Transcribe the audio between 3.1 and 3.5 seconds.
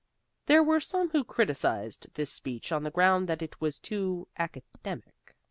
that